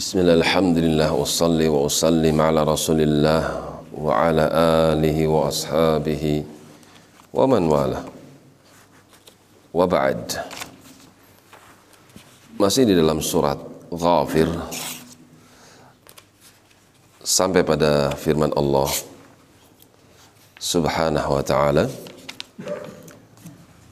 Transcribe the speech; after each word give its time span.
Bismillah, 0.00 0.40
alhamdulillah, 0.40 1.12
wassalli 1.12 1.68
wa 1.68 1.84
usallim 1.84 2.40
ala 2.40 2.64
rasulillah 2.64 3.52
wa 3.92 4.08
ala 4.16 4.48
alihi 4.96 5.28
wa 5.28 5.52
ashabihi 5.52 6.40
wa 7.36 7.44
man 7.44 7.68
wala. 7.68 8.00
Wa 9.76 9.84
ba'd. 9.84 10.40
Masih 12.56 12.88
di 12.88 12.96
dalam 12.96 13.20
surat 13.20 13.60
Ghafir. 13.92 14.48
Sampai 17.20 17.60
pada 17.60 18.16
firman 18.16 18.56
Allah 18.56 18.88
Subhanahu 20.56 21.28
wa 21.36 21.44
ta'ala 21.44 21.84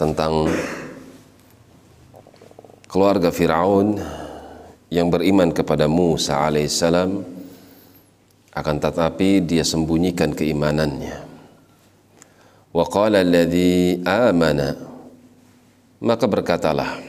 Tentang 0.00 0.48
keluarga 2.88 3.28
Fir'aun 3.28 4.17
yang 4.88 5.12
beriman 5.12 5.52
kepada 5.52 5.84
Musa 5.88 6.40
alaihissalam 6.48 7.20
akan 8.52 8.76
tetapi 8.80 9.44
dia 9.44 9.62
sembunyikan 9.62 10.32
keimanannya. 10.32 11.28
Wa 12.72 12.84
qala 12.88 13.20
alladhi 13.24 14.00
amana 14.04 14.76
maka 15.98 16.30
berkatalah 16.30 17.00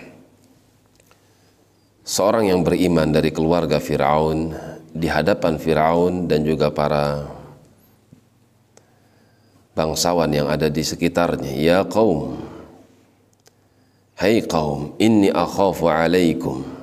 seorang 2.02 2.50
yang 2.50 2.66
beriman 2.66 3.14
dari 3.14 3.30
keluarga 3.30 3.78
Firaun 3.78 4.50
di 4.90 5.06
hadapan 5.06 5.62
Firaun 5.62 6.26
dan 6.26 6.42
juga 6.42 6.74
para 6.74 7.30
bangsawan 9.78 10.34
yang 10.34 10.50
ada 10.50 10.68
di 10.68 10.82
sekitarnya 10.82 11.54
ya 11.54 11.78
kaum 11.86 12.42
hai 14.18 14.42
kaum 14.42 14.98
inni 14.98 15.30
akhafu 15.30 15.86
alaikum 15.86 16.79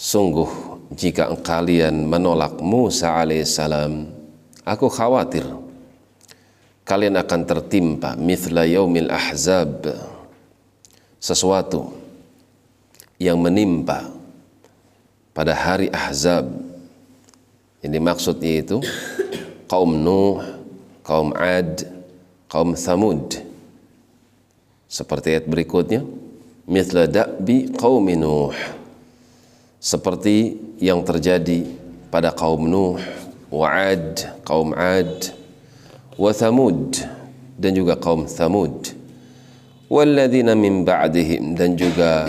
sungguh 0.00 0.48
jika 0.96 1.28
kalian 1.44 2.08
menolak 2.08 2.56
Musa 2.64 3.20
alaihissalam 3.20 4.08
aku 4.64 4.88
khawatir 4.88 5.44
kalian 6.88 7.20
akan 7.20 7.40
tertimpa 7.44 8.16
mithla 8.16 8.64
yaumil 8.64 9.12
ahzab 9.12 9.92
sesuatu 11.20 11.92
yang 13.20 13.36
menimpa 13.36 14.08
pada 15.36 15.52
hari 15.52 15.92
Ahzab. 15.92 16.48
Yang 17.80 17.92
dimaksud 17.96 18.36
yaitu 18.44 18.80
kaum 19.70 19.92
Nuh, 19.92 20.40
kaum 21.00 21.32
Ad, 21.36 21.84
kaum 22.48 22.76
Thamud. 22.76 23.40
Seperti 24.90 25.32
ayat 25.32 25.46
berikutnya, 25.48 26.04
mithla 26.68 27.08
da'bi 27.08 27.72
qaum 27.72 28.04
Nuh. 28.20 28.56
Seperti 29.80 30.60
yang 30.76 31.00
terjadi 31.00 31.64
pada 32.12 32.36
kaum 32.36 32.68
Nuh, 32.68 33.00
wa 33.48 33.64
Ad, 33.72 34.44
kaum 34.44 34.76
Ad, 34.76 35.32
wa 36.20 36.28
Thamud 36.36 37.00
dan 37.56 37.72
juga 37.72 37.96
kaum 37.96 38.28
Thamud. 38.28 38.92
Walladzina 39.88 40.52
min 40.52 40.84
ba'dihim 40.84 41.56
dan 41.56 41.80
juga 41.80 42.28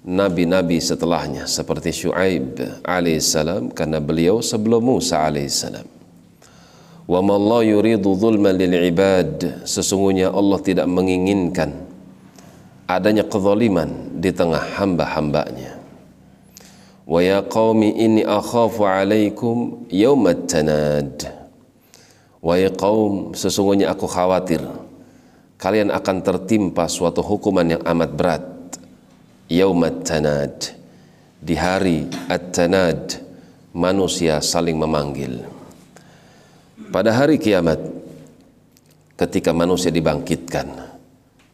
nabi-nabi 0.00 0.80
setelahnya 0.80 1.44
seperti 1.44 1.92
Syuaib 1.92 2.56
alaihissalam 2.88 3.76
karena 3.76 4.00
beliau 4.00 4.40
sebelum 4.40 4.96
Musa 4.96 5.28
alaihissalam. 5.28 5.84
Wa 7.04 7.20
ma 7.20 7.36
Allah 7.36 7.68
yuridu 7.68 8.16
zulman 8.16 8.56
lil 8.56 8.72
ibad 8.88 9.62
sesungguhnya 9.68 10.32
Allah 10.32 10.56
tidak 10.64 10.88
menginginkan 10.88 11.68
adanya 12.88 13.28
kezaliman 13.28 14.16
di 14.16 14.32
tengah 14.32 14.80
hamba-hambanya. 14.80 15.81
Wa 17.02 17.20
ya 17.22 17.42
qaumi 17.42 17.98
inni 17.98 18.22
akhafu 18.22 18.86
alaikum 18.86 19.86
yaumat 19.90 20.46
tanad. 20.46 21.26
Wahai 22.42 22.66
kaum, 22.74 23.38
sesungguhnya 23.38 23.94
aku 23.94 24.10
khawatir 24.10 24.58
kalian 25.62 25.94
akan 25.94 26.26
tertimpa 26.26 26.90
suatu 26.90 27.22
hukuman 27.22 27.62
yang 27.78 27.82
amat 27.86 28.10
berat 28.18 28.44
yaumat 29.46 30.02
tanad 30.02 30.50
di 31.38 31.54
hari 31.54 32.10
at-tanad 32.26 33.22
manusia 33.70 34.42
saling 34.42 34.74
memanggil 34.74 35.46
pada 36.90 37.14
hari 37.14 37.38
kiamat 37.38 37.78
ketika 39.14 39.54
manusia 39.54 39.94
dibangkitkan 39.94 40.66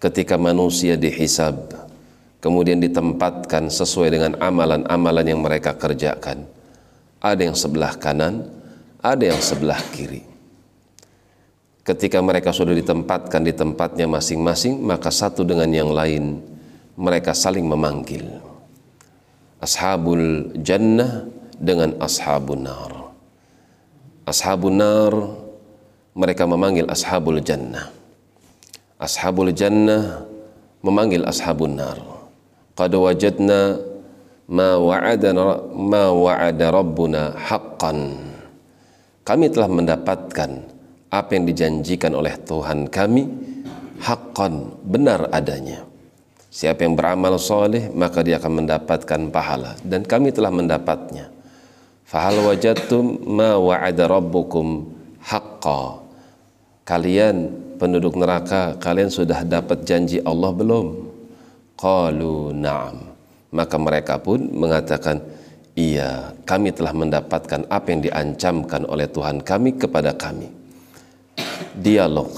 ketika 0.01 0.41
manusia 0.41 0.97
dihisab 0.97 1.69
kemudian 2.39 2.79
ditempatkan 2.79 3.71
sesuai 3.71 4.09
dengan 4.15 4.33
amalan-amalan 4.39 5.27
yang 5.27 5.41
mereka 5.43 5.75
kerjakan. 5.75 6.47
Ada 7.19 7.51
yang 7.51 7.57
sebelah 7.59 7.99
kanan 7.99 8.59
ada 9.03 9.31
yang 9.31 9.39
sebelah 9.39 9.79
kiri. 9.95 10.27
Ketika 11.87 12.21
mereka 12.21 12.53
sudah 12.53 12.77
ditempatkan 12.77 13.41
di 13.47 13.55
tempatnya 13.55 14.05
masing-masing 14.05 14.83
maka 14.83 15.09
satu 15.09 15.47
dengan 15.47 15.71
yang 15.73 15.89
lain 15.95 16.43
mereka 16.99 17.33
saling 17.33 17.65
memanggil. 17.65 18.27
Ashabul 19.59 20.55
jannah 20.61 21.27
dengan 21.59 21.97
ashabun 21.99 22.67
nar. 22.67 22.93
Ashabun 24.29 24.77
nar 24.79 25.15
mereka 26.13 26.45
memanggil 26.45 26.87
ashabul 26.91 27.41
jannah. 27.41 27.89
Ashabul 29.01 29.55
jannah 29.55 30.27
memanggil 30.83 31.25
ashabun 31.25 31.79
nar 31.79 32.18
qad 32.79 32.95
wajadna 32.95 33.83
ma 34.47 34.79
wa'adana 34.79 35.75
ma 35.75 36.15
wa'ada 36.15 36.71
rabbuna 36.71 37.35
haqqan 37.35 38.15
kami 39.27 39.51
telah 39.51 39.67
mendapatkan 39.67 40.51
apa 41.11 41.31
yang 41.35 41.45
dijanjikan 41.51 42.15
oleh 42.15 42.39
Tuhan 42.47 42.87
kami 42.87 43.27
haqqan 43.99 44.79
benar 44.87 45.27
adanya 45.35 45.89
Siapa 46.49 46.81
yang 46.81 46.97
beramal 46.97 47.37
soleh 47.37 47.93
maka 47.93 48.25
dia 48.25 48.41
akan 48.41 48.65
mendapatkan 48.65 49.21
pahala 49.29 49.77
dan 49.85 50.01
kami 50.03 50.33
telah 50.33 50.49
mendapatnya. 50.49 51.29
Fahal 52.09 52.41
wajadtum 52.41 53.21
ma 53.29 53.61
wa'ada 53.61 54.09
rabbukum 54.09 54.89
haqqa. 55.21 56.01
Kalian 56.89 57.53
penduduk 57.77 58.17
neraka, 58.17 58.81
kalian 58.81 59.13
sudah 59.13 59.45
dapat 59.45 59.85
janji 59.85 60.25
Allah 60.25 60.49
belum? 60.57 61.08
Qalu 61.79 62.51
na'am. 62.59 63.15
Maka 63.55 63.77
mereka 63.79 64.19
pun 64.19 64.51
mengatakan, 64.51 65.23
iya, 65.79 66.35
kami 66.43 66.75
telah 66.75 66.91
mendapatkan 66.91 67.65
apa 67.71 67.87
yang 67.95 68.03
diancamkan 68.03 68.83
oleh 68.85 69.07
Tuhan 69.07 69.41
kami 69.47 69.79
kepada 69.79 70.13
kami. 70.19 70.51
Dialog 71.79 72.35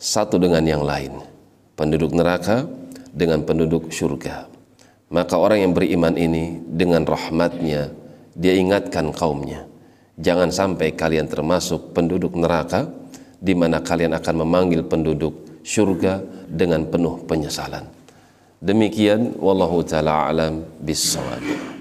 satu 0.00 0.40
dengan 0.40 0.64
yang 0.64 0.80
lain. 0.80 1.20
Penduduk 1.76 2.16
neraka 2.16 2.64
dengan 3.12 3.44
penduduk 3.44 3.92
surga. 3.92 4.48
Maka 5.12 5.36
orang 5.36 5.68
yang 5.68 5.72
beriman 5.76 6.16
ini 6.16 6.64
dengan 6.64 7.04
rahmatnya 7.04 7.92
dia 8.34 8.54
ingatkan 8.56 9.14
kaumnya. 9.14 9.68
Jangan 10.18 10.50
sampai 10.50 10.96
kalian 10.96 11.28
termasuk 11.28 11.92
penduduk 11.92 12.34
neraka 12.34 12.88
di 13.38 13.52
mana 13.52 13.84
kalian 13.84 14.16
akan 14.16 14.34
memanggil 14.42 14.82
penduduk 14.88 15.62
surga 15.62 16.22
dengan 16.48 16.86
penuh 16.88 17.22
penyesalan. 17.28 18.03
Demikian 18.64 19.36
wallahu 19.44 19.84
taala 19.84 20.32
alam 20.32 20.64
bisawab. 20.80 21.73